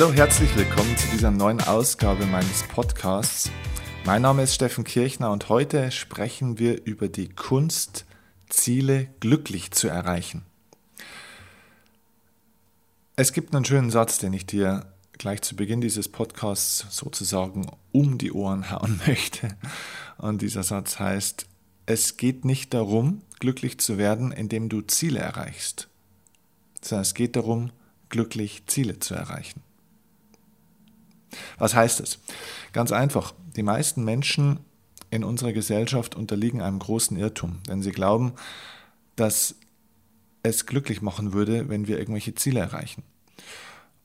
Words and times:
Hallo, 0.00 0.12
herzlich 0.12 0.54
willkommen 0.54 0.96
zu 0.96 1.08
dieser 1.08 1.32
neuen 1.32 1.60
Ausgabe 1.60 2.24
meines 2.26 2.62
Podcasts. 2.68 3.50
Mein 4.04 4.22
Name 4.22 4.44
ist 4.44 4.54
Steffen 4.54 4.84
Kirchner 4.84 5.32
und 5.32 5.48
heute 5.48 5.90
sprechen 5.90 6.60
wir 6.60 6.86
über 6.86 7.08
die 7.08 7.28
Kunst, 7.30 8.06
Ziele 8.48 9.08
glücklich 9.18 9.72
zu 9.72 9.88
erreichen. 9.88 10.44
Es 13.16 13.32
gibt 13.32 13.52
einen 13.52 13.64
schönen 13.64 13.90
Satz, 13.90 14.18
den 14.18 14.32
ich 14.32 14.46
dir 14.46 14.86
gleich 15.14 15.42
zu 15.42 15.56
Beginn 15.56 15.80
dieses 15.80 16.08
Podcasts 16.08 16.86
sozusagen 16.90 17.66
um 17.90 18.18
die 18.18 18.30
Ohren 18.30 18.70
hauen 18.70 19.00
möchte. 19.08 19.56
Und 20.16 20.42
dieser 20.42 20.62
Satz 20.62 21.00
heißt, 21.00 21.46
es 21.86 22.16
geht 22.16 22.44
nicht 22.44 22.72
darum, 22.72 23.22
glücklich 23.40 23.80
zu 23.80 23.98
werden, 23.98 24.30
indem 24.30 24.68
du 24.68 24.80
Ziele 24.80 25.18
erreichst, 25.18 25.88
sondern 26.82 27.02
es 27.02 27.14
geht 27.14 27.34
darum, 27.34 27.72
glücklich 28.10 28.62
Ziele 28.68 29.00
zu 29.00 29.14
erreichen. 29.14 29.60
Was 31.58 31.74
heißt 31.74 32.00
es? 32.00 32.18
Ganz 32.72 32.92
einfach, 32.92 33.34
die 33.56 33.62
meisten 33.62 34.04
Menschen 34.04 34.60
in 35.10 35.24
unserer 35.24 35.52
Gesellschaft 35.52 36.14
unterliegen 36.14 36.60
einem 36.60 36.78
großen 36.78 37.16
Irrtum, 37.16 37.60
denn 37.68 37.82
sie 37.82 37.92
glauben, 37.92 38.32
dass 39.16 39.56
es 40.42 40.66
glücklich 40.66 41.02
machen 41.02 41.32
würde, 41.32 41.68
wenn 41.68 41.86
wir 41.86 41.98
irgendwelche 41.98 42.34
Ziele 42.34 42.60
erreichen. 42.60 43.02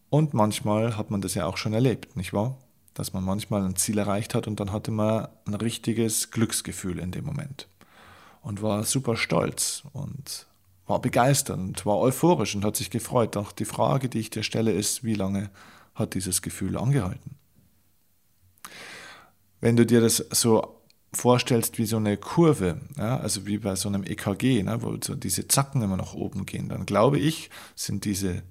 Und 0.09 0.33
manchmal 0.33 0.97
hat 0.97 1.11
man 1.11 1.21
das 1.21 1.33
ja 1.33 1.45
auch 1.45 1.57
schon 1.57 1.73
erlebt, 1.73 2.15
nicht 2.15 2.33
wahr? 2.33 2.57
Dass 2.93 3.13
man 3.13 3.23
manchmal 3.23 3.63
ein 3.63 3.75
Ziel 3.75 3.97
erreicht 3.97 4.35
hat 4.35 4.47
und 4.47 4.59
dann 4.59 4.71
hatte 4.71 4.91
man 4.91 5.27
ein 5.45 5.55
richtiges 5.55 6.29
Glücksgefühl 6.31 6.99
in 6.99 7.11
dem 7.11 7.25
Moment. 7.25 7.67
Und 8.41 8.61
war 8.61 8.83
super 8.83 9.15
stolz 9.15 9.83
und 9.93 10.47
war 10.85 11.01
begeistert 11.01 11.57
und 11.57 11.85
war 11.85 11.97
euphorisch 11.97 12.55
und 12.55 12.65
hat 12.65 12.75
sich 12.75 12.89
gefreut. 12.89 13.35
Doch 13.35 13.51
die 13.51 13.65
Frage, 13.65 14.09
die 14.09 14.19
ich 14.19 14.29
dir 14.29 14.43
stelle, 14.43 14.71
ist, 14.71 15.03
wie 15.03 15.15
lange 15.15 15.49
hat 15.95 16.13
dieses 16.13 16.41
Gefühl 16.41 16.77
angehalten? 16.77 17.35
Wenn 19.61 19.75
du 19.75 19.85
dir 19.85 20.01
das 20.01 20.17
so 20.17 20.81
vorstellst 21.13 21.77
wie 21.77 21.85
so 21.85 21.97
eine 21.97 22.17
Kurve, 22.17 22.81
ja, 22.97 23.17
also 23.17 23.45
wie 23.45 23.59
bei 23.59 23.75
so 23.75 23.87
einem 23.87 24.03
EKG, 24.03 24.63
ne, 24.63 24.81
wo 24.81 24.97
so 25.01 25.15
diese 25.15 25.47
Zacken 25.47 25.81
immer 25.81 25.97
nach 25.97 26.13
oben 26.13 26.45
gehen, 26.45 26.69
dann 26.69 26.85
glaube 26.85 27.19
ich, 27.19 27.49
sind 27.75 28.05
diese 28.05 28.41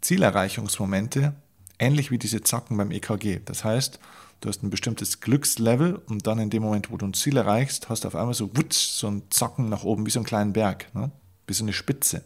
Zielerreichungsmomente 0.00 1.34
ähnlich 1.80 2.10
wie 2.10 2.18
diese 2.18 2.42
Zacken 2.42 2.76
beim 2.76 2.90
EKG. 2.90 3.40
Das 3.44 3.64
heißt, 3.64 3.98
du 4.40 4.48
hast 4.48 4.62
ein 4.62 4.70
bestimmtes 4.70 5.20
Glückslevel 5.20 5.96
und 6.06 6.26
dann 6.26 6.38
in 6.38 6.50
dem 6.50 6.62
Moment, 6.62 6.90
wo 6.90 6.96
du 6.96 7.06
ein 7.06 7.14
Ziel 7.14 7.36
erreichst, 7.36 7.88
hast 7.88 8.04
du 8.04 8.08
auf 8.08 8.14
einmal 8.14 8.34
so 8.34 8.56
wutsch, 8.56 8.90
so 8.90 9.08
einen 9.08 9.30
Zacken 9.30 9.68
nach 9.68 9.82
oben, 9.82 10.06
wie 10.06 10.10
so 10.10 10.20
einen 10.20 10.26
kleinen 10.26 10.52
Berg, 10.52 10.94
ne? 10.94 11.10
wie 11.46 11.54
so 11.54 11.64
eine 11.64 11.72
Spitze. 11.72 12.22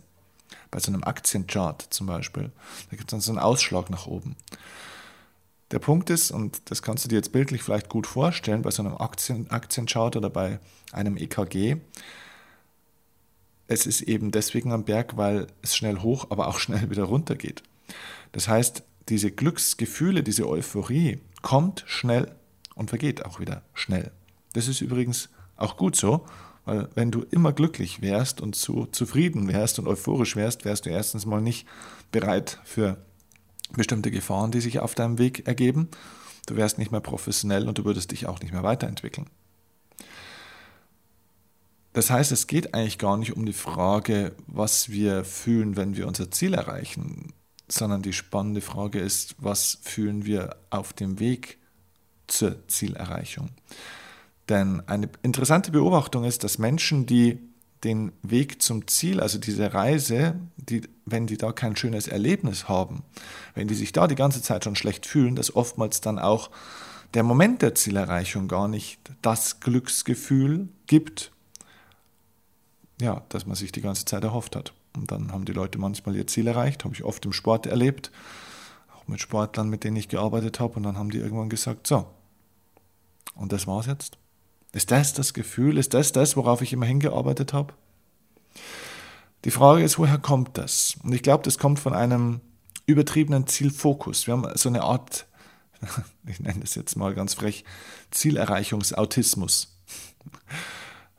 Bei 0.71 0.79
so 0.79 0.93
einem 0.93 1.05
Aktienchart 1.05 1.83
zum 1.91 2.07
Beispiel. 2.07 2.51
Da 2.91 2.97
gibt 2.97 3.09
es 3.09 3.13
dann 3.13 3.21
so 3.21 3.33
einen 3.33 3.39
Ausschlag 3.39 3.91
nach 3.91 4.07
oben. 4.07 4.37
Der 5.71 5.79
Punkt 5.79 6.11
ist, 6.11 6.31
und 6.31 6.71
das 6.71 6.83
kannst 6.83 7.05
du 7.05 7.09
dir 7.09 7.17
jetzt 7.17 7.33
bildlich 7.33 7.63
vielleicht 7.63 7.89
gut 7.89 8.07
vorstellen, 8.07 8.63
bei 8.63 8.71
so 8.71 8.83
einem 8.83 8.97
Aktien, 8.97 9.51
Aktienchart 9.51 10.17
oder 10.17 10.31
bei 10.31 10.61
einem 10.93 11.17
EKG, 11.17 11.77
es 13.67 13.87
ist 13.87 14.03
eben 14.03 14.31
deswegen 14.31 14.73
am 14.73 14.85
Berg, 14.85 15.17
weil 15.17 15.47
es 15.63 15.75
schnell 15.75 16.01
hoch, 16.01 16.27
aber 16.31 16.49
auch 16.49 16.59
schnell 16.59 16.91
wieder 16.91 17.05
runter 17.05 17.35
geht. 17.35 17.63
Das 18.33 18.49
heißt, 18.49 18.83
diese 19.09 19.31
Glücksgefühle, 19.31 20.23
diese 20.23 20.49
Euphorie 20.49 21.21
kommt 21.43 21.85
schnell 21.87 22.35
und 22.75 22.91
vergeht 22.91 23.25
auch 23.25 23.41
wieder 23.41 23.63
schnell. 23.73 24.13
Das 24.53 24.69
ist 24.69 24.81
übrigens 24.81 25.29
auch 25.57 25.77
gut 25.77 25.97
so, 25.97 26.27
weil 26.65 26.89
wenn 26.95 27.11
du 27.11 27.23
immer 27.31 27.53
glücklich 27.53 28.01
wärst 28.01 28.41
und 28.41 28.57
so 28.57 28.87
zufrieden 28.87 29.49
wärst 29.49 29.79
und 29.79 29.87
euphorisch 29.87 30.37
wärst, 30.37 30.65
wärst 30.65 30.87
du 30.87 30.91
erstens 30.91 31.27
mal 31.27 31.41
nicht 31.41 31.67
bereit 32.11 32.61
für 32.65 32.99
bestimmte 33.73 34.11
Gefahren, 34.11 34.51
die 34.51 34.61
sich 34.61 34.81
auf 34.81 34.95
deinem 34.95 35.19
Weg 35.19 35.47
ergeben. 35.47 35.89
Du 36.47 36.57
wärst 36.57 36.79
nicht 36.79 36.91
mehr 36.91 37.01
professionell 37.01 37.69
und 37.69 37.79
du 37.79 37.85
würdest 37.85 38.13
dich 38.13 38.27
auch 38.27 38.41
nicht 38.41 38.53
mehr 38.53 38.63
weiterentwickeln. 38.63 39.29
Das 41.93 42.11
heißt, 42.11 42.33
es 42.33 42.49
geht 42.49 42.75
eigentlich 42.75 42.99
gar 42.99 43.17
nicht 43.17 43.37
um 43.37 43.47
die 43.47 43.53
Frage, 43.53 44.35
was 44.49 44.91
wir 44.91 45.25
fühlen, 45.25 45.77
wenn 45.77 45.97
wir 45.97 46.09
unser 46.09 46.31
Ziel 46.31 46.55
erreichen, 46.55 47.33
sondern 47.69 48.03
die 48.03 48.13
spannende 48.13 48.61
Frage 48.61 48.99
ist, 48.99 49.37
was 49.39 49.79
fühlen 49.83 50.25
wir 50.25 50.57
auf 50.71 50.93
dem 50.93 51.21
Weg 51.21 51.59
zur 52.27 52.67
Zielerreichung. 52.69 53.51
Denn 54.49 54.83
eine 54.87 55.09
interessante 55.23 55.71
Beobachtung 55.71 56.25
ist, 56.25 56.45
dass 56.45 56.59
Menschen, 56.59 57.07
die 57.07 57.39
den 57.83 58.13
Weg 58.23 58.63
zum 58.63 58.87
Ziel, 58.89 59.21
also 59.21 59.39
diese 59.39 59.75
Reise, 59.75 60.37
die, 60.57 60.83
wenn 61.05 61.27
die 61.27 61.37
da 61.37 61.53
kein 61.53 61.77
schönes 61.77 62.09
Erlebnis 62.09 62.69
haben, 62.69 63.03
wenn 63.55 63.69
die 63.69 63.75
sich 63.75 63.93
da 63.93 64.07
die 64.07 64.15
ganze 64.15 64.43
Zeit 64.43 64.65
schon 64.65 64.77
schlecht 64.77 65.07
fühlen, 65.07 65.37
dass 65.37 65.55
oftmals 65.55 66.01
dann 66.01 66.19
auch 66.19 66.51
der 67.13 67.23
Moment 67.23 67.63
der 67.63 67.75
Zielerreichung 67.75 68.49
gar 68.49 68.69
nicht 68.69 68.99
das 69.23 69.61
Glücksgefühl 69.61 70.69
gibt, 70.87 71.31
ja, 73.01 73.23
dass 73.29 73.47
man 73.47 73.57
sich 73.57 73.73
die 73.73 73.83
ganze 73.83 74.05
Zeit 74.05 74.25
erhofft 74.25 74.57
hat. 74.57 74.73
Und 74.97 75.11
dann 75.11 75.33
haben 75.33 75.45
die 75.45 75.53
Leute 75.53 75.79
manchmal 75.79 76.17
ihr 76.17 76.27
Ziel 76.27 76.47
erreicht, 76.47 76.85
habe 76.85 76.95
ich 76.95 77.05
oft 77.05 77.25
im 77.25 77.33
Sport 77.33 77.67
erlebt, 77.67 78.11
auch 78.97 79.07
mit 79.09 79.21
Sportlern, 79.21 79.69
mit 79.69 79.85
denen 79.85 79.97
ich 79.97 80.09
gearbeitet 80.09 80.61
habe. 80.61 80.75
Und 80.75 80.85
dann 80.85 80.97
haben 80.97 81.11
die 81.11 81.19
irgendwann 81.19 81.49
gesagt, 81.49 81.87
so, 81.87 82.07
und 83.35 83.53
das 83.53 83.67
war's 83.67 83.87
jetzt? 83.87 84.17
Ist 84.75 84.91
das 84.91 85.13
das 85.13 85.35
Gefühl? 85.35 85.79
Ist 85.79 85.95
das 85.95 86.13
das, 86.13 86.37
worauf 86.37 86.61
ich 86.61 86.73
immer 86.73 86.87
hingearbeitet 86.87 87.53
habe? 87.53 87.75
Die 89.45 89.51
Frage 89.51 89.85
ist, 89.85 89.99
woher 89.99 90.19
kommt 90.19 90.59
das? 90.59 90.97
Und 91.03 91.15
ich 91.15 91.23
glaube, 91.23 91.45
das 91.45 91.59
kommt 91.59 91.79
von 91.79 91.93
einem 91.93 92.41
übertriebenen 92.87 93.47
Zielfokus. 93.47 94.27
Wir 94.27 94.35
haben 94.35 94.49
so 94.57 94.69
eine 94.69 94.83
Art, 94.83 95.27
ich 96.27 96.41
nenne 96.41 96.61
das 96.61 96.75
jetzt 96.75 96.97
mal 96.97 97.15
ganz 97.15 97.35
frech, 97.35 97.65
Zielerreichungsautismus. 98.11 99.79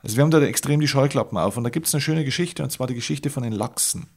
Also 0.02 0.18
wir 0.18 0.24
haben 0.24 0.32
da 0.32 0.42
extrem 0.42 0.80
die 0.80 0.88
Scheuklappen 0.88 1.38
auf 1.38 1.58
und 1.58 1.64
da 1.64 1.70
gibt 1.70 1.88
es 1.88 1.94
eine 1.94 2.02
schöne 2.02 2.26
Geschichte 2.26 2.62
und 2.62 2.72
zwar 2.72 2.88
die 2.88 2.96
Geschichte 2.96 3.30
von 3.30 3.44
den 3.44 3.54
Lachsen. 3.54 4.08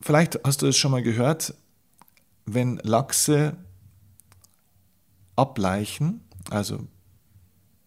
Vielleicht 0.00 0.40
hast 0.44 0.62
du 0.62 0.66
es 0.66 0.76
schon 0.76 0.90
mal 0.90 1.02
gehört, 1.02 1.54
wenn 2.44 2.78
Lachse 2.82 3.56
ableichen, 5.36 6.22
also, 6.50 6.86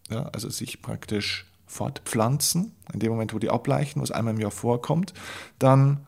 ja, 0.10 0.30
also 0.34 0.50
sich 0.50 0.82
praktisch 0.82 1.46
fortpflanzen, 1.68 2.74
in 2.94 3.00
dem 3.00 3.12
Moment, 3.12 3.34
wo 3.34 3.40
die 3.40 3.50
ableichen, 3.50 4.02
was 4.02 4.12
einmal 4.12 4.34
im 4.34 4.40
Jahr 4.40 4.52
vorkommt, 4.52 5.14
dann 5.60 6.06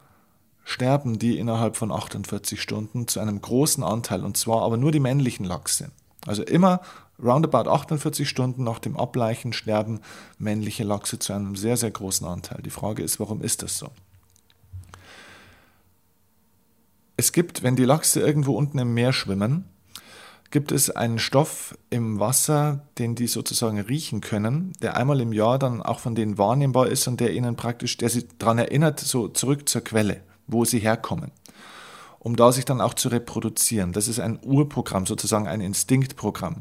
sterben 0.63 1.18
die 1.18 1.38
innerhalb 1.38 1.78
von 1.78 1.91
48 1.91 2.62
Stunden 2.62 3.07
zu 3.07 3.19
einem 3.19 3.41
großen 3.41 3.84
Anteil 3.84 4.24
und 4.24 4.38
zwar 4.38 4.63
aber 4.63 4.78
nur 4.78 4.91
die 4.91 5.00
männlichen 5.00 5.46
Lachse. 5.46 5.91
Also 6.25 6.44
immer 6.44 6.81
roundabout 7.24 7.69
48 7.69 8.28
Stunden 8.28 8.63
nach 8.63 8.80
dem 8.80 8.97
Ableichen 8.97 9.53
sterben 9.53 10.02
männliche 10.38 10.84
Lachse 10.84 11.19
zu 11.19 11.34
einem 11.34 11.56
sehr, 11.56 11.78
sehr 11.78 11.91
großen 11.91 12.28
Anteil. 12.28 12.62
Die 12.62 12.69
Frage 12.69 13.02
ist, 13.02 13.19
warum 13.19 13.41
ist 13.41 13.63
das 13.63 13.78
so? 13.78 13.90
Es 17.16 17.31
gibt, 17.31 17.63
wenn 17.63 17.75
die 17.75 17.86
Lachse 17.86 18.19
irgendwo 18.19 18.56
unten 18.56 18.78
im 18.78 18.94
Meer 18.94 19.13
schwimmen, 19.13 19.66
gibt 20.52 20.72
es 20.72 20.90
einen 20.90 21.19
Stoff 21.19 21.78
im 21.90 22.19
Wasser, 22.19 22.81
den 22.97 23.16
die 23.16 23.28
sozusagen 23.28 23.80
riechen 23.80 24.22
können, 24.22 24.74
der 24.81 24.97
einmal 24.97 25.19
im 25.22 25.34
Jahr 25.34 25.59
dann 25.59 25.81
auch 25.81 26.00
von 26.00 26.16
denen 26.16 26.38
wahrnehmbar 26.38 26.88
ist 26.88 27.08
und 27.08 27.19
der 27.19 27.34
ihnen 27.34 27.56
praktisch, 27.56 27.97
der 27.97 28.09
sie 28.09 28.28
daran 28.40 28.57
erinnert, 28.57 29.00
so 29.00 29.28
zurück 29.28 29.68
zur 29.68 29.81
Quelle, 29.81 30.22
wo 30.47 30.66
sie 30.66 30.80
herkommen 30.80 31.31
um 32.19 32.36
da 32.36 32.52
sich 32.52 32.66
dann 32.66 32.81
auch 32.81 32.94
zu 32.94 33.07
reproduzieren. 33.07 33.94
Das 33.94 34.09
ist 34.09 34.19
ein 34.19 34.40
Urprogramm, 34.44 35.06
sozusagen 35.06 35.47
ein 35.47 35.62
Instinktprogramm. 35.62 36.57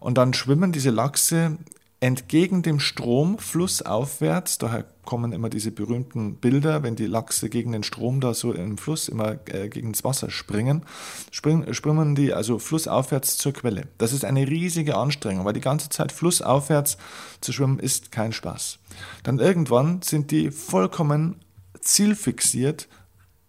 Und 0.00 0.16
dann 0.16 0.32
schwimmen 0.32 0.72
diese 0.72 0.88
Lachse 0.88 1.58
entgegen 2.06 2.62
dem 2.62 2.78
Strom 2.78 3.38
flussaufwärts. 3.38 4.58
Daher 4.58 4.84
kommen 5.04 5.32
immer 5.32 5.48
diese 5.50 5.72
berühmten 5.72 6.36
Bilder, 6.36 6.84
wenn 6.84 6.94
die 6.94 7.06
Lachse 7.06 7.48
gegen 7.48 7.72
den 7.72 7.82
Strom 7.82 8.20
da 8.20 8.32
so 8.32 8.52
im 8.52 8.78
Fluss 8.78 9.08
immer 9.08 9.38
äh, 9.46 9.68
gegen 9.68 9.92
das 9.92 10.04
Wasser 10.04 10.30
springen, 10.30 10.84
springen, 11.32 11.74
springen 11.74 12.14
die 12.14 12.32
also 12.32 12.60
flussaufwärts 12.60 13.38
zur 13.38 13.54
Quelle. 13.54 13.88
Das 13.98 14.12
ist 14.12 14.24
eine 14.24 14.46
riesige 14.46 14.96
Anstrengung, 14.96 15.44
weil 15.44 15.52
die 15.52 15.60
ganze 15.60 15.88
Zeit 15.88 16.12
flussaufwärts 16.12 16.96
zu 17.40 17.52
schwimmen 17.52 17.80
ist 17.80 18.12
kein 18.12 18.32
Spaß. 18.32 18.78
Dann 19.24 19.40
irgendwann 19.40 20.00
sind 20.02 20.30
die 20.30 20.52
vollkommen 20.52 21.40
zielfixiert 21.80 22.88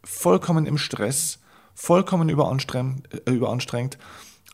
vollkommen 0.03 0.65
im 0.65 0.77
Stress, 0.77 1.39
vollkommen 1.75 2.30
überanstrengt, 2.30 3.13
äh, 3.27 3.31
überanstrengt 3.31 3.98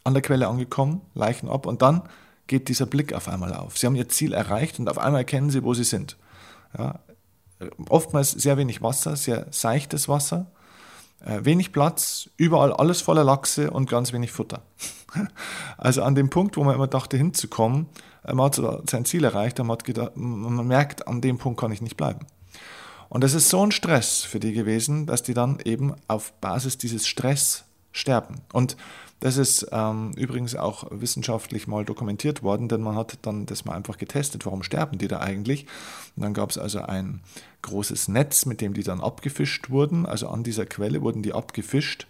an 0.04 0.14
der 0.14 0.24
Quelle 0.24 0.48
angekommen, 0.48 1.02
Leichen 1.14 1.48
ab 1.48 1.66
und 1.66 1.82
dann 1.82 2.02
geht 2.48 2.68
dieser 2.68 2.86
Blick 2.86 3.14
auf 3.14 3.28
einmal 3.28 3.54
auf. 3.54 3.78
Sie 3.78 3.86
haben 3.86 3.96
ihr 3.96 4.10
Ziel 4.10 4.34
erreicht 4.34 4.80
und 4.80 4.90
auf 4.90 4.98
einmal 4.98 5.22
erkennen 5.22 5.50
sie, 5.50 5.64
wo 5.64 5.74
sie 5.74 5.84
sind. 5.84 6.18
Ja, 6.78 7.00
oftmals 7.90 8.32
sehr 8.32 8.58
wenig 8.58 8.82
Wasser, 8.82 9.16
sehr 9.16 9.48
seichtes 9.52 10.10
Wasser, 10.10 10.48
äh, 11.26 11.40
wenig 11.44 11.72
Platz, 11.72 12.30
überall 12.38 12.74
alles 12.74 13.02
voller 13.02 13.24
Lachse 13.24 13.72
und 13.72 13.90
ganz 13.90 14.14
wenig 14.14 14.32
Futter. 14.32 14.62
Also 15.78 16.02
an 16.02 16.16
dem 16.16 16.32
Punkt, 16.32 16.58
wo 16.58 16.64
man 16.64 16.74
immer 16.74 16.88
dachte 16.88 17.18
hinzukommen, 17.18 17.88
man 18.24 18.46
hat 18.46 18.60
sein 18.90 19.06
Ziel 19.06 19.24
erreicht, 19.24 19.60
man, 19.60 19.70
hat 19.70 19.84
gedacht, 19.84 20.14
man 20.16 20.66
merkt, 20.66 21.08
an 21.08 21.22
dem 21.22 21.38
Punkt 21.38 21.60
kann 21.60 21.72
ich 21.72 21.82
nicht 21.82 21.98
bleiben. 21.98 22.26
Und 23.10 23.24
das 23.24 23.36
ist 23.36 23.50
so 23.50 23.64
ein 23.64 23.72
Stress 23.72 24.24
für 24.24 24.40
die 24.40 24.54
gewesen, 24.54 25.06
dass 25.06 25.22
die 25.22 25.36
dann 25.36 25.60
eben 25.66 25.94
auf 26.08 26.34
Basis 26.42 26.80
dieses 26.80 27.08
Stress 27.08 27.66
sterben. 27.92 28.42
Und 28.52 28.76
das 29.24 29.38
ist 29.38 29.68
ähm, 29.72 30.12
übrigens 30.18 30.54
auch 30.54 30.84
wissenschaftlich 30.92 31.66
mal 31.66 31.86
dokumentiert 31.86 32.44
worden, 32.44 32.68
denn 32.68 32.82
man 32.82 32.98
hat 32.98 33.20
dann 33.22 33.46
das 33.46 33.64
mal 33.64 33.74
einfach 33.74 33.98
getestet, 33.98 34.46
warum 34.46 34.64
sterben 34.64 34.98
die 34.98 35.08
da 35.08 35.22
eigentlich. 35.22 35.66
Und 36.18 36.24
dann 36.24 36.34
gab 36.34 36.50
es 36.50 36.58
also 36.58 36.82
ein 36.82 37.22
großes 37.62 38.10
Netz, 38.10 38.46
mit 38.46 38.60
dem 38.60 38.74
die 38.74 38.84
dann 38.84 39.00
abgefischt 39.00 39.70
wurden. 39.70 40.06
Also 40.06 40.28
an 40.28 40.44
dieser 40.44 40.66
Quelle 40.66 41.02
wurden 41.02 41.24
die 41.24 41.32
abgefischt. 41.32 42.06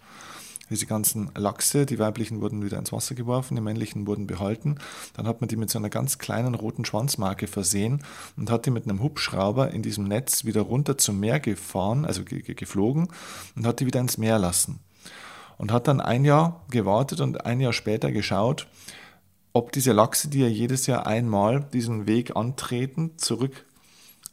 Diese 0.72 0.88
ganzen 0.88 1.30
Lachse, 1.36 1.86
die 1.86 2.00
weiblichen 2.00 2.42
wurden 2.42 2.66
wieder 2.66 2.80
ins 2.80 2.92
Wasser 2.92 3.14
geworfen, 3.14 3.54
die 3.54 3.62
männlichen 3.62 4.08
wurden 4.08 4.26
behalten. 4.26 4.80
Dann 5.16 5.28
hat 5.28 5.40
man 5.40 5.48
die 5.48 5.56
mit 5.56 5.70
so 5.70 5.78
einer 5.78 5.92
ganz 5.92 6.18
kleinen 6.18 6.56
roten 6.56 6.84
Schwanzmarke 6.84 7.46
versehen 7.46 8.04
und 8.38 8.50
hat 8.50 8.66
die 8.66 8.72
mit 8.72 8.86
einem 8.86 9.04
Hubschrauber 9.04 9.70
in 9.70 9.84
diesem 9.84 10.06
Netz 10.06 10.46
wieder 10.46 10.62
runter 10.62 10.98
zum 10.98 11.20
Meer 11.20 11.40
gefahren, 11.40 12.06
also 12.06 12.24
geflogen 12.26 13.10
und 13.56 13.68
hat 13.68 13.82
die 13.82 13.86
wieder 13.86 14.00
ins 14.00 14.18
Meer 14.18 14.40
lassen 14.40 14.80
und 15.58 15.72
hat 15.72 15.88
dann 15.88 16.02
ein 16.02 16.26
Jahr 16.26 16.66
gewartet 16.70 17.22
und 17.22 17.46
ein 17.46 17.60
Jahr 17.60 17.74
später 17.74 18.12
geschaut, 18.12 18.68
ob 19.54 19.72
diese 19.72 19.92
Lachse, 19.92 20.30
die 20.30 20.40
ja 20.40 20.48
jedes 20.48 20.88
Jahr 20.88 21.06
einmal 21.06 21.62
diesen 21.74 22.08
Weg 22.08 22.36
antreten, 22.36 23.18
zurück 23.18 23.66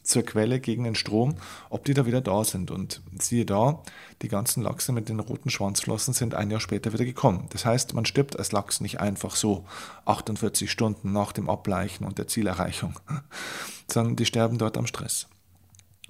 zur 0.03 0.23
Quelle 0.23 0.61
gegen 0.61 0.85
den 0.85 0.95
Strom, 0.95 1.35
ob 1.69 1.85
die 1.85 1.95
da 1.95 2.07
wieder 2.07 2.21
da 2.21 2.43
sind. 2.45 2.71
Und 2.71 3.01
siehe 3.19 3.45
da, 3.45 3.83
die 4.23 4.29
ganzen 4.29 4.63
Lachse 4.63 4.93
mit 4.93 5.09
den 5.09 5.21
roten 5.21 5.51
Schwanzflossen 5.51 6.15
sind 6.15 6.35
ein 6.35 6.51
Jahr 6.51 6.61
später 6.61 6.93
wieder 6.93 7.05
gekommen. 7.05 7.47
Das 7.51 7.65
heißt, 7.65 7.95
man 7.95 8.07
stirbt 8.07 8.39
als 8.39 8.53
Lachs 8.53 8.81
nicht 8.81 9.01
einfach 9.01 9.37
so 9.37 9.67
48 10.07 10.71
Stunden 10.71 11.13
nach 11.13 11.33
dem 11.33 11.49
Ableichen 11.49 12.07
und 12.07 12.19
der 12.19 12.27
Zielerreichung, 12.27 12.99
sondern 13.91 14.17
die 14.17 14.27
sterben 14.27 14.59
dort 14.59 14.79
am 14.79 14.87
Stress. 14.87 15.29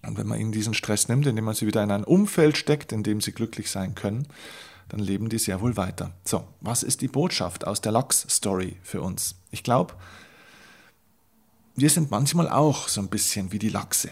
Und 0.03 0.17
wenn 0.17 0.27
man 0.27 0.41
ihnen 0.41 0.53
diesen 0.53 0.73
Stress 0.73 1.09
nimmt, 1.09 1.27
indem 1.27 1.45
man 1.45 1.55
sie 1.55 1.67
wieder 1.67 1.83
in 1.83 1.91
ein 1.91 2.05
Umfeld 2.05 2.57
steckt, 2.57 2.93
in 2.93 3.03
dem 3.03 3.21
sie 3.21 3.33
glücklich 3.33 3.71
sein 3.71 3.95
können, 3.95 4.29
dann 4.91 5.01
leben 5.01 5.29
die 5.29 5.39
sehr 5.39 5.61
wohl 5.61 5.77
weiter. 5.77 6.13
So, 6.25 6.45
was 6.61 6.83
ist 6.83 7.01
die 7.01 7.09
Botschaft 7.09 7.67
aus 7.67 7.81
der 7.81 7.93
Lachs-Story 7.93 8.77
für 8.83 9.01
uns? 9.01 9.37
Ich 9.51 9.63
glaube, 9.63 9.95
wir 11.77 11.89
sind 11.89 12.11
manchmal 12.11 12.49
auch 12.49 12.89
so 12.89 13.01
ein 13.01 13.09
bisschen 13.09 13.53
wie 13.53 13.59
die 13.59 13.69
Lachse. 13.69 14.11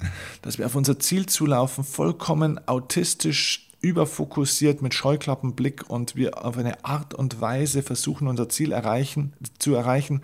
Dass 0.42 0.58
wir 0.58 0.66
auf 0.66 0.74
unser 0.74 0.98
Ziel 0.98 1.26
zulaufen, 1.26 1.84
vollkommen 1.84 2.66
autistisch, 2.66 3.68
überfokussiert 3.82 4.80
mit 4.80 4.94
Scheuklappenblick 4.94 5.90
und 5.90 6.16
wir 6.16 6.44
auf 6.44 6.56
eine 6.56 6.84
Art 6.84 7.14
und 7.14 7.40
Weise 7.40 7.82
versuchen, 7.82 8.28
unser 8.28 8.48
Ziel 8.48 8.72
erreichen, 8.72 9.34
zu 9.58 9.74
erreichen, 9.74 10.22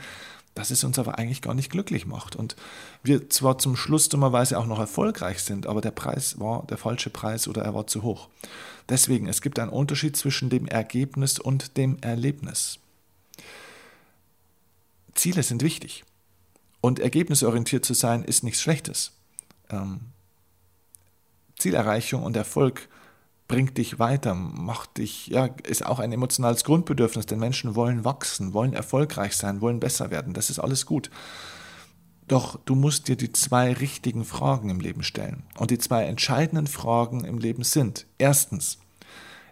dass 0.58 0.72
es 0.72 0.82
uns 0.82 0.98
aber 0.98 1.18
eigentlich 1.18 1.40
gar 1.40 1.54
nicht 1.54 1.70
glücklich 1.70 2.04
macht. 2.04 2.34
Und 2.34 2.56
wir 3.04 3.30
zwar 3.30 3.58
zum 3.58 3.76
Schluss 3.76 4.08
dummerweise 4.08 4.58
auch 4.58 4.66
noch 4.66 4.80
erfolgreich 4.80 5.38
sind, 5.38 5.68
aber 5.68 5.80
der 5.80 5.92
Preis 5.92 6.40
war 6.40 6.66
der 6.66 6.76
falsche 6.76 7.10
Preis 7.10 7.46
oder 7.46 7.62
er 7.62 7.74
war 7.74 7.86
zu 7.86 8.02
hoch. 8.02 8.28
Deswegen, 8.88 9.28
es 9.28 9.40
gibt 9.40 9.60
einen 9.60 9.70
Unterschied 9.70 10.16
zwischen 10.16 10.50
dem 10.50 10.66
Ergebnis 10.66 11.38
und 11.38 11.76
dem 11.76 11.98
Erlebnis. 12.00 12.80
Ziele 15.14 15.44
sind 15.44 15.62
wichtig. 15.62 16.04
Und 16.80 16.98
ergebnisorientiert 16.98 17.84
zu 17.84 17.94
sein 17.94 18.24
ist 18.24 18.42
nichts 18.42 18.60
Schlechtes. 18.60 19.12
Ähm, 19.70 20.00
Zielerreichung 21.56 22.24
und 22.24 22.36
Erfolg 22.36 22.88
bringt 23.48 23.78
dich 23.78 23.98
weiter, 23.98 24.34
macht 24.34 24.98
dich, 24.98 25.28
ja, 25.28 25.46
ist 25.66 25.84
auch 25.84 25.98
ein 25.98 26.12
emotionales 26.12 26.64
Grundbedürfnis, 26.64 27.24
denn 27.26 27.38
Menschen 27.38 27.74
wollen 27.74 28.04
wachsen, 28.04 28.52
wollen 28.52 28.74
erfolgreich 28.74 29.36
sein, 29.36 29.62
wollen 29.62 29.80
besser 29.80 30.10
werden. 30.10 30.34
Das 30.34 30.50
ist 30.50 30.58
alles 30.58 30.84
gut. 30.84 31.10
Doch 32.28 32.60
du 32.66 32.74
musst 32.74 33.08
dir 33.08 33.16
die 33.16 33.32
zwei 33.32 33.72
richtigen 33.72 34.26
Fragen 34.26 34.68
im 34.68 34.80
Leben 34.80 35.02
stellen. 35.02 35.44
Und 35.56 35.70
die 35.70 35.78
zwei 35.78 36.04
entscheidenden 36.04 36.66
Fragen 36.66 37.24
im 37.24 37.38
Leben 37.38 37.64
sind, 37.64 38.06
erstens, 38.18 38.78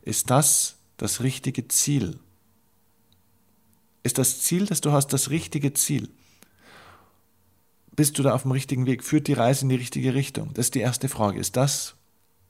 ist 0.02 0.28
das 0.30 0.76
das 0.98 1.22
richtige 1.22 1.66
Ziel? 1.68 2.18
Ist 4.02 4.18
das 4.18 4.42
Ziel, 4.42 4.66
das 4.66 4.82
du 4.82 4.92
hast, 4.92 5.08
das 5.08 5.30
richtige 5.30 5.72
Ziel? 5.72 6.10
Bist 7.96 8.18
du 8.18 8.22
da 8.22 8.34
auf 8.34 8.42
dem 8.42 8.50
richtigen 8.50 8.84
Weg? 8.84 9.02
Führt 9.02 9.26
die 9.26 9.32
Reise 9.32 9.62
in 9.62 9.70
die 9.70 9.76
richtige 9.76 10.12
Richtung? 10.12 10.52
Das 10.52 10.66
ist 10.66 10.74
die 10.74 10.80
erste 10.80 11.08
Frage. 11.08 11.40
Ist 11.40 11.56
das 11.56 11.94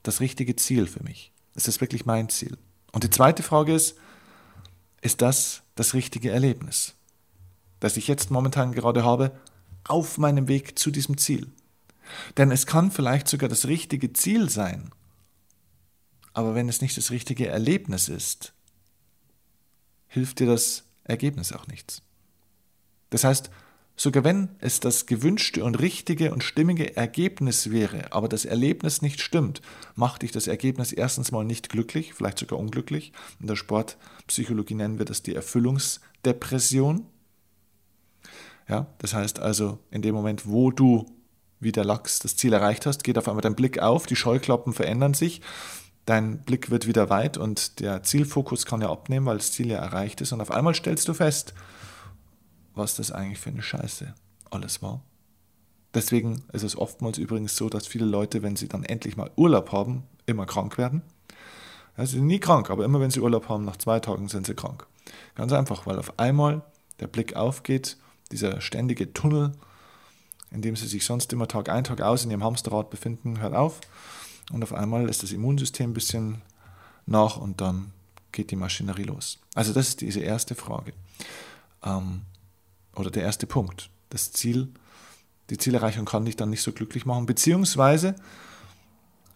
das 0.03 0.19
richtige 0.19 0.57
Ziel 0.57 0.87
für 0.87 1.03
mich? 1.03 1.31
Ist 1.57 1.67
das 1.67 1.81
wirklich 1.81 2.05
mein 2.05 2.29
Ziel? 2.29 2.57
Und 2.93 3.03
die 3.03 3.09
zweite 3.09 3.43
Frage 3.43 3.73
ist, 3.73 3.97
ist 5.01 5.21
das 5.21 5.63
das 5.75 5.93
richtige 5.93 6.31
Erlebnis, 6.31 6.95
das 7.81 7.97
ich 7.97 8.07
jetzt 8.07 8.31
momentan 8.31 8.71
gerade 8.71 9.03
habe? 9.03 9.37
auf 9.87 10.17
meinem 10.17 10.47
Weg 10.47 10.77
zu 10.77 10.91
diesem 10.91 11.17
Ziel. 11.17 11.47
Denn 12.37 12.51
es 12.51 12.65
kann 12.65 12.91
vielleicht 12.91 13.27
sogar 13.27 13.49
das 13.49 13.67
richtige 13.67 14.13
Ziel 14.13 14.49
sein, 14.49 14.91
aber 16.33 16.55
wenn 16.55 16.69
es 16.69 16.81
nicht 16.81 16.95
das 16.97 17.11
richtige 17.11 17.47
Erlebnis 17.47 18.09
ist, 18.09 18.53
hilft 20.07 20.39
dir 20.39 20.47
das 20.47 20.83
Ergebnis 21.03 21.51
auch 21.51 21.67
nichts. 21.67 22.01
Das 23.09 23.23
heißt, 23.23 23.49
sogar 23.97 24.23
wenn 24.23 24.49
es 24.59 24.79
das 24.79 25.07
gewünschte 25.07 25.63
und 25.63 25.79
richtige 25.79 26.31
und 26.31 26.43
stimmige 26.43 26.95
Ergebnis 26.95 27.71
wäre, 27.71 28.13
aber 28.13 28.29
das 28.29 28.45
Erlebnis 28.45 29.01
nicht 29.01 29.19
stimmt, 29.19 29.61
macht 29.95 30.21
dich 30.21 30.31
das 30.31 30.47
Ergebnis 30.47 30.93
erstens 30.93 31.31
mal 31.31 31.43
nicht 31.43 31.69
glücklich, 31.69 32.13
vielleicht 32.13 32.37
sogar 32.37 32.59
unglücklich. 32.59 33.11
In 33.41 33.47
der 33.47 33.55
Sportpsychologie 33.55 34.75
nennen 34.75 34.99
wir 34.99 35.05
das 35.05 35.23
die 35.23 35.35
Erfüllungsdepression. 35.35 37.07
Ja, 38.69 38.87
das 38.99 39.13
heißt 39.13 39.39
also, 39.39 39.79
in 39.89 40.03
dem 40.03 40.13
Moment, 40.13 40.47
wo 40.47 40.71
du 40.71 41.05
wie 41.59 41.71
der 41.71 41.85
Lachs 41.85 42.19
das 42.19 42.35
Ziel 42.35 42.53
erreicht 42.53 42.85
hast, 42.85 43.03
geht 43.03 43.17
auf 43.17 43.27
einmal 43.27 43.41
dein 43.41 43.55
Blick 43.55 43.79
auf, 43.79 44.05
die 44.05 44.15
Scheuklappen 44.15 44.73
verändern 44.73 45.15
sich, 45.15 45.41
dein 46.05 46.43
Blick 46.43 46.69
wird 46.69 46.85
wieder 46.85 47.09
weit 47.09 47.37
und 47.37 47.79
der 47.79 48.03
Zielfokus 48.03 48.67
kann 48.67 48.81
ja 48.81 48.91
abnehmen, 48.91 49.25
weil 49.25 49.37
das 49.37 49.53
Ziel 49.53 49.71
ja 49.71 49.79
erreicht 49.79 50.21
ist 50.21 50.33
und 50.33 50.41
auf 50.41 50.51
einmal 50.51 50.75
stellst 50.75 51.07
du 51.07 51.15
fest, 51.15 51.55
was 52.77 52.95
das 52.95 53.11
eigentlich 53.11 53.39
für 53.39 53.49
eine 53.49 53.61
Scheiße 53.61 54.13
alles 54.49 54.81
war. 54.81 55.01
Deswegen 55.93 56.43
ist 56.53 56.63
es 56.63 56.77
oftmals 56.77 57.17
übrigens 57.17 57.55
so, 57.55 57.69
dass 57.69 57.87
viele 57.87 58.05
Leute, 58.05 58.43
wenn 58.43 58.55
sie 58.55 58.67
dann 58.67 58.83
endlich 58.83 59.17
mal 59.17 59.31
Urlaub 59.35 59.71
haben, 59.71 60.03
immer 60.25 60.45
krank 60.45 60.77
werden. 60.77 61.01
Ja, 61.97 62.05
sie 62.05 62.17
sind 62.17 62.27
nie 62.27 62.39
krank, 62.39 62.69
aber 62.69 62.85
immer 62.85 62.99
wenn 62.99 63.09
sie 63.09 63.21
Urlaub 63.21 63.49
haben, 63.49 63.65
nach 63.65 63.77
zwei 63.77 63.99
Tagen 63.99 64.27
sind 64.27 64.45
sie 64.45 64.53
krank. 64.53 64.85
Ganz 65.35 65.51
einfach, 65.53 65.87
weil 65.87 65.97
auf 65.97 66.19
einmal 66.19 66.61
der 66.99 67.07
Blick 67.07 67.35
aufgeht 67.35 67.97
dieser 68.31 68.61
ständige 68.61 69.13
Tunnel, 69.13 69.53
in 70.51 70.61
dem 70.61 70.75
sie 70.75 70.87
sich 70.87 71.05
sonst 71.05 71.31
immer 71.33 71.47
Tag 71.47 71.69
ein, 71.69 71.83
Tag 71.83 72.01
aus 72.01 72.23
in 72.23 72.31
ihrem 72.31 72.43
Hamsterrad 72.43 72.89
befinden, 72.89 73.39
hört 73.39 73.53
auf. 73.53 73.79
Und 74.51 74.63
auf 74.63 74.73
einmal 74.73 75.05
lässt 75.05 75.23
das 75.23 75.31
Immunsystem 75.31 75.91
ein 75.91 75.93
bisschen 75.93 76.41
nach 77.05 77.37
und 77.37 77.59
dann 77.61 77.91
geht 78.31 78.51
die 78.51 78.55
Maschinerie 78.55 79.03
los. 79.03 79.39
Also 79.55 79.73
das 79.73 79.89
ist 79.89 80.01
diese 80.01 80.19
erste 80.19 80.55
Frage. 80.55 80.93
Ähm, 81.83 82.21
oder 82.97 83.11
der 83.11 83.23
erste 83.23 83.47
Punkt. 83.47 83.89
Das 84.09 84.31
Ziel, 84.31 84.69
die 85.49 85.57
Zielerreichung 85.57 86.05
kann 86.05 86.25
dich 86.25 86.35
dann 86.35 86.49
nicht 86.49 86.61
so 86.61 86.71
glücklich 86.71 87.05
machen, 87.05 87.25
beziehungsweise 87.25 88.15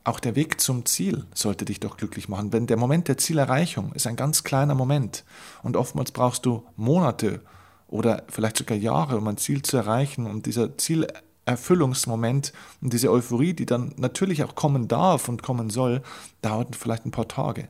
auch 0.04 0.20
der 0.20 0.36
Weg 0.36 0.60
zum 0.60 0.86
Ziel 0.86 1.26
sollte 1.34 1.66
dich 1.66 1.80
doch 1.80 1.98
glücklich 1.98 2.28
machen. 2.28 2.50
Denn 2.50 2.68
der 2.68 2.78
Moment 2.78 3.08
der 3.08 3.18
Zielerreichung 3.18 3.94
ist 3.94 4.08
ein 4.08 4.16
ganz 4.16 4.44
kleiner 4.44 4.74
Moment 4.74 5.24
und 5.62 5.78
oftmals 5.78 6.12
brauchst 6.12 6.46
du 6.46 6.64
Monate 6.76 7.42
oder 7.88 8.24
vielleicht 8.30 8.58
sogar 8.58 8.78
Jahre, 8.78 9.18
um 9.18 9.28
ein 9.28 9.38
Ziel 9.38 9.62
zu 9.62 9.78
erreichen. 9.78 10.26
Und 10.26 10.48
dieser 10.48 10.78
Zielerfüllungsmoment 10.78 12.54
und 12.82 12.94
diese 12.94 13.12
Euphorie, 13.12 13.54
die 13.54 13.66
dann 13.66 13.94
natürlich 13.98 14.44
auch 14.44 14.56
kommen 14.56 14.88
darf 14.88 15.30
und 15.30 15.44
kommen 15.44 15.70
soll, 15.70 16.02
dauert 16.42 16.76
vielleicht 16.76 17.06
ein 17.06 17.12
paar 17.12 17.28
Tage. 17.28 17.68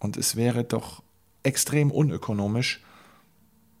Und 0.00 0.16
es 0.16 0.36
wäre 0.36 0.64
doch 0.64 1.02
extrem 1.44 1.90
unökonomisch, 1.90 2.82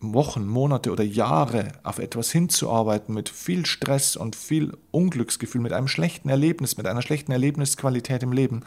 Wochen, 0.00 0.46
Monate 0.46 0.92
oder 0.92 1.02
Jahre 1.02 1.72
auf 1.82 1.98
etwas 1.98 2.30
hinzuarbeiten 2.30 3.14
mit 3.14 3.28
viel 3.28 3.66
Stress 3.66 4.16
und 4.16 4.36
viel 4.36 4.76
Unglücksgefühl, 4.92 5.60
mit 5.60 5.72
einem 5.72 5.88
schlechten 5.88 6.28
Erlebnis, 6.28 6.76
mit 6.76 6.86
einer 6.86 7.02
schlechten 7.02 7.32
Erlebnisqualität 7.32 8.22
im 8.22 8.32
Leben, 8.32 8.64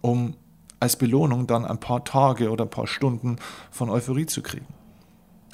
um 0.00 0.36
als 0.78 0.96
Belohnung 0.96 1.46
dann 1.46 1.64
ein 1.64 1.80
paar 1.80 2.04
Tage 2.04 2.50
oder 2.50 2.64
ein 2.64 2.70
paar 2.70 2.86
Stunden 2.86 3.36
von 3.70 3.90
Euphorie 3.90 4.26
zu 4.26 4.42
kriegen. 4.42 4.66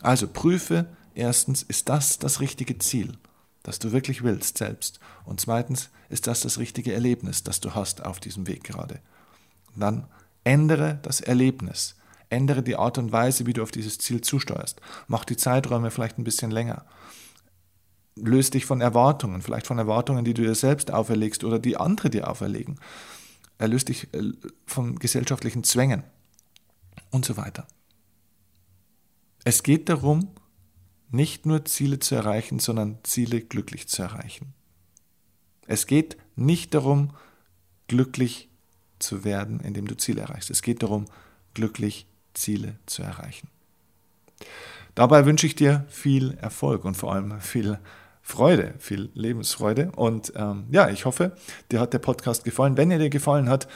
Also 0.03 0.29
prüfe 0.29 0.87
erstens, 1.15 1.63
ist 1.63 1.89
das 1.89 2.19
das 2.19 2.41
richtige 2.41 2.79
Ziel, 2.79 3.15
das 3.63 3.79
du 3.79 3.93
wirklich 3.93 4.23
willst 4.23 4.59
selbst? 4.59 5.01
Und 5.25 5.41
zweitens, 5.41 5.91
ist 6.09 6.27
das 6.27 6.41
das 6.41 6.59
richtige 6.59 6.93
Erlebnis, 6.93 7.43
das 7.43 7.61
du 7.61 7.75
hast 7.75 8.05
auf 8.05 8.21
diesem 8.21 8.47
Weg 8.47 8.63
gerade? 8.65 9.01
Und 9.75 9.81
dann 9.81 10.07
ändere 10.45 11.01
das 11.03 11.21
Erlebnis. 11.21 11.97
Ändere 12.29 12.63
die 12.63 12.77
Art 12.77 12.99
und 12.99 13.13
Weise, 13.13 13.47
wie 13.47 13.53
du 13.53 13.63
auf 13.63 13.71
dieses 13.71 13.99
Ziel 13.99 14.21
zusteuerst. 14.21 14.81
Mach 15.07 15.25
die 15.25 15.37
Zeiträume 15.37 15.91
vielleicht 15.91 16.19
ein 16.19 16.25
bisschen 16.25 16.51
länger. 16.51 16.85
Löse 18.17 18.53
dich 18.53 18.67
von 18.67 18.81
Erwartungen, 18.81 19.43
vielleicht 19.43 19.67
von 19.67 19.79
Erwartungen, 19.79 20.25
die 20.25 20.35
du 20.35 20.43
dir 20.43 20.55
selbst 20.55 20.91
auferlegst 20.91 21.45
oder 21.45 21.59
die 21.59 21.77
andere 21.77 22.11
dir 22.11 22.29
auferlegen. 22.29 22.81
Erlöse 23.59 23.87
dich 23.87 24.15
äh, 24.15 24.33
von 24.67 24.99
gesellschaftlichen 24.99 25.65
Zwängen 25.65 26.03
und 27.11 27.25
so 27.25 27.37
weiter. 27.37 27.67
Es 29.45 29.63
geht 29.63 29.89
darum, 29.89 30.31
nicht 31.11 31.47
nur 31.47 31.65
Ziele 31.65 31.99
zu 32.01 32.15
erreichen, 32.15 32.59
sondern 32.59 32.99
Ziele 33.05 33.41
glücklich 33.41 33.87
zu 33.87 34.03
erreichen. 34.03 34.55
Es 35.67 35.87
geht 35.87 36.17
nicht 36.35 36.75
darum, 36.75 37.11
glücklich 37.87 38.49
zu 38.99 39.25
werden, 39.25 39.61
indem 39.61 39.87
du 39.87 39.97
Ziele 39.97 40.23
erreichst. 40.23 40.51
Es 40.51 40.63
geht 40.63 40.83
darum, 40.83 41.07
glücklich 41.55 42.07
Ziele 42.37 42.77
zu 42.87 43.03
erreichen. 43.03 43.49
Dabei 44.95 45.27
wünsche 45.27 45.47
ich 45.47 45.55
dir 45.55 45.85
viel 45.89 46.39
Erfolg 46.41 46.85
und 46.85 46.97
vor 46.97 47.13
allem 47.13 47.41
viel 47.41 47.79
Freude, 48.23 48.75
viel 48.79 49.11
Lebensfreude. 49.15 49.93
Und 49.95 50.33
ähm, 50.37 50.65
ja, 50.71 50.89
ich 50.89 51.05
hoffe, 51.05 51.37
dir 51.71 51.81
hat 51.81 51.93
der 51.93 51.99
Podcast 51.99 52.45
gefallen. 52.45 52.77
Wenn 52.77 52.91
er 52.91 52.99
dir 52.99 53.11
gefallen 53.11 53.49
hat, 53.49 53.69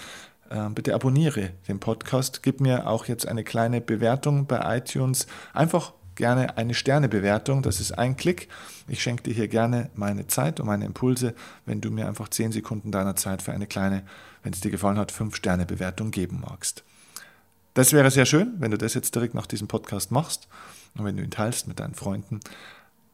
äh, 0.49 0.69
bitte 0.71 0.95
abonniere 0.95 1.51
den 1.69 1.79
Podcast. 1.79 2.43
Gib 2.43 2.61
mir 2.61 2.89
auch 2.89 3.07
jetzt 3.07 3.29
eine 3.29 3.45
kleine 3.45 3.81
Bewertung 3.81 4.47
bei 4.47 4.79
iTunes. 4.79 5.27
Einfach 5.53 5.93
gerne 6.17 6.57
eine 6.57 6.75
Sternebewertung. 6.75 7.63
Das 7.63 7.81
ist 7.81 7.93
ein 7.93 8.17
Klick. 8.17 8.49
Ich 8.89 9.03
schenke 9.03 9.23
dir 9.23 9.35
hier 9.35 9.49
gerne 9.49 9.91
meine 9.95 10.27
Zeit 10.27 10.59
und 10.59 10.67
meine 10.67 10.85
Impulse, 10.85 11.35
wenn 11.65 11.81
du 11.81 11.91
mir 11.91 12.09
einfach 12.09 12.29
zehn 12.29 12.51
Sekunden 12.51 12.91
deiner 12.91 13.17
Zeit 13.17 13.43
für 13.43 13.53
eine 13.53 13.67
kleine, 13.67 14.05
wenn 14.43 14.53
es 14.53 14.61
dir 14.61 14.71
gefallen 14.71 14.99
hat, 14.99 15.13
fünf 15.13 15.37
Sterne 15.37 15.67
Bewertung 15.67 16.11
geben 16.11 16.43
magst. 16.47 16.83
Das 17.75 17.93
wäre 17.93 18.11
sehr 18.11 18.27
schön, 18.27 18.55
wenn 18.59 18.71
du 18.71 18.79
das 18.79 18.95
jetzt 18.95 19.15
direkt 19.15 19.35
nach 19.35 19.47
diesem 19.47 19.69
Podcast 19.69 20.11
machst 20.11 20.49
und 20.97 21.05
wenn 21.05 21.17
du 21.17 21.23
ihn 21.23 21.31
teilst 21.31 21.69
mit 21.69 21.79
deinen 21.81 21.95
Freunden. 21.95 22.41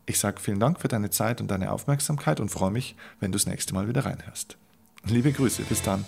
Ich 0.07 0.19
sage 0.19 0.41
vielen 0.41 0.61
Dank 0.61 0.81
für 0.81 0.89
deine 0.89 1.11
Zeit 1.11 1.41
und 1.41 1.49
deine 1.49 1.73
Aufmerksamkeit 1.73 2.41
und 2.41 2.49
freue 2.49 2.71
mich, 2.71 2.97
wenn 3.21 3.33
du 3.33 3.37
das 3.37 3.47
nächste 3.47 3.75
Mal 3.75 3.89
wieder 3.89 4.05
reinhörst. 4.05 4.57
Liebe 5.05 5.33
Grüße, 5.33 5.63
bis 5.63 5.83
dann. 5.83 6.05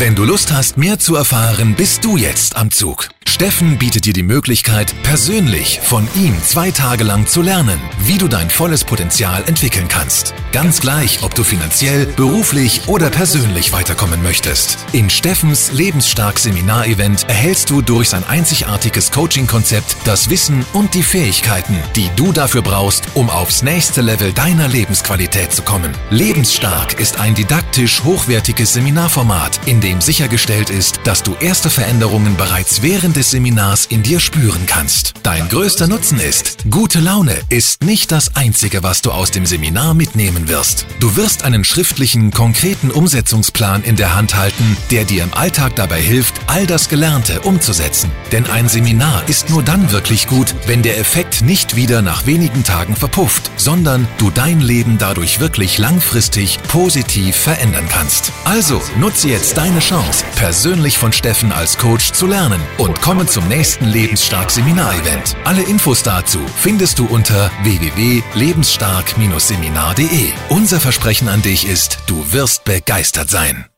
Wenn 0.00 0.14
du 0.14 0.24
Lust 0.24 0.50
hast, 0.50 0.78
mehr 0.78 0.98
zu 0.98 1.14
erfahren, 1.14 1.74
bist 1.74 2.06
du 2.06 2.16
jetzt 2.16 2.56
am 2.56 2.70
Zug. 2.70 3.10
Steffen 3.40 3.78
bietet 3.78 4.04
dir 4.04 4.12
die 4.12 4.22
Möglichkeit, 4.22 4.94
persönlich 5.02 5.80
von 5.82 6.06
ihm 6.14 6.34
zwei 6.42 6.70
Tage 6.70 7.04
lang 7.04 7.26
zu 7.26 7.40
lernen, 7.40 7.80
wie 7.98 8.18
du 8.18 8.28
dein 8.28 8.50
volles 8.50 8.84
Potenzial 8.84 9.42
entwickeln 9.46 9.88
kannst. 9.88 10.34
Ganz 10.52 10.80
gleich, 10.80 11.22
ob 11.22 11.34
du 11.34 11.42
finanziell, 11.42 12.04
beruflich 12.04 12.82
oder 12.86 13.08
persönlich 13.08 13.72
weiterkommen 13.72 14.22
möchtest. 14.22 14.78
In 14.92 15.08
Steffens 15.08 15.72
Lebensstark 15.72 16.38
Seminarevent 16.38 17.26
erhältst 17.28 17.70
du 17.70 17.80
durch 17.80 18.10
sein 18.10 18.24
einzigartiges 18.24 19.10
Coaching-Konzept 19.10 19.96
das 20.04 20.28
Wissen 20.28 20.66
und 20.74 20.92
die 20.92 21.02
Fähigkeiten, 21.02 21.78
die 21.96 22.10
du 22.16 22.32
dafür 22.32 22.60
brauchst, 22.60 23.04
um 23.14 23.30
aufs 23.30 23.62
nächste 23.62 24.02
Level 24.02 24.34
deiner 24.34 24.68
Lebensqualität 24.68 25.50
zu 25.50 25.62
kommen. 25.62 25.96
Lebensstark 26.10 27.00
ist 27.00 27.18
ein 27.18 27.34
didaktisch 27.34 28.04
hochwertiges 28.04 28.74
Seminarformat, 28.74 29.60
in 29.64 29.80
dem 29.80 29.89
sichergestellt 29.98 30.68
ist, 30.68 31.00
dass 31.04 31.22
du 31.22 31.34
erste 31.40 31.70
Veränderungen 31.70 32.36
bereits 32.36 32.82
während 32.82 33.16
des 33.16 33.30
Seminars 33.30 33.86
in 33.86 34.02
dir 34.02 34.20
spüren 34.20 34.66
kannst. 34.66 35.14
Dein 35.22 35.48
größter 35.48 35.88
Nutzen 35.88 36.20
ist, 36.20 36.58
gute 36.70 37.00
Laune 37.00 37.34
ist 37.48 37.82
nicht 37.82 38.12
das 38.12 38.36
Einzige, 38.36 38.82
was 38.82 39.00
du 39.00 39.10
aus 39.10 39.30
dem 39.30 39.46
Seminar 39.46 39.94
mitnehmen 39.94 40.48
wirst. 40.48 40.86
Du 41.00 41.16
wirst 41.16 41.42
einen 41.44 41.64
schriftlichen, 41.64 42.30
konkreten 42.30 42.90
Umsetzungsplan 42.90 43.82
in 43.82 43.96
der 43.96 44.14
Hand 44.14 44.36
halten, 44.36 44.76
der 44.90 45.04
dir 45.04 45.24
im 45.24 45.32
Alltag 45.32 45.74
dabei 45.76 46.00
hilft, 46.00 46.40
all 46.46 46.66
das 46.66 46.88
Gelernte 46.88 47.40
umzusetzen. 47.40 48.10
Denn 48.32 48.46
ein 48.46 48.68
Seminar 48.68 49.28
ist 49.28 49.50
nur 49.50 49.62
dann 49.62 49.90
wirklich 49.92 50.26
gut, 50.26 50.54
wenn 50.66 50.82
der 50.82 50.98
Effekt 50.98 51.42
nicht 51.42 51.76
wieder 51.76 52.02
nach 52.02 52.26
wenigen 52.26 52.64
Tagen 52.64 52.96
verpufft, 52.96 53.50
sondern 53.56 54.06
du 54.18 54.30
dein 54.30 54.60
Leben 54.60 54.98
dadurch 54.98 55.40
wirklich 55.40 55.78
langfristig 55.78 56.58
positiv 56.68 57.36
verändern 57.36 57.88
kannst. 57.88 58.32
Also 58.44 58.82
nutze 58.98 59.28
jetzt 59.28 59.56
deine 59.70 59.80
Chance, 59.80 60.24
persönlich 60.34 60.98
von 60.98 61.12
Steffen 61.12 61.52
als 61.52 61.78
Coach 61.78 62.10
zu 62.12 62.26
lernen 62.26 62.60
und 62.78 63.00
komm 63.00 63.20
Willkommen 63.20 63.28
zum 63.28 63.48
nächsten 63.48 63.86
Lebensstark 63.86 64.50
Seminarevent. 64.50 65.36
Alle 65.44 65.62
Infos 65.62 66.04
dazu 66.04 66.38
findest 66.56 66.98
du 66.98 67.06
unter 67.06 67.50
www.lebensstark-seminar.de. 67.64 70.28
Unser 70.48 70.78
Versprechen 70.78 71.28
an 71.28 71.42
dich 71.42 71.68
ist, 71.68 71.98
du 72.06 72.32
wirst 72.32 72.62
begeistert 72.64 73.28
sein. 73.28 73.69